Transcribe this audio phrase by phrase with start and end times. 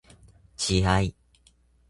[0.57, 1.13] 自愛